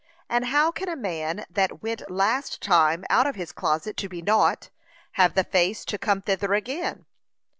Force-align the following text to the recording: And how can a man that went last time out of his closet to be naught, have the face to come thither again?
And 0.27 0.45
how 0.47 0.71
can 0.71 0.89
a 0.89 0.95
man 0.95 1.45
that 1.47 1.83
went 1.83 2.09
last 2.09 2.59
time 2.59 3.05
out 3.11 3.27
of 3.27 3.35
his 3.35 3.51
closet 3.51 3.95
to 3.97 4.09
be 4.09 4.23
naught, 4.23 4.71
have 5.11 5.35
the 5.35 5.43
face 5.43 5.85
to 5.85 5.99
come 5.99 6.23
thither 6.23 6.55
again? 6.55 7.05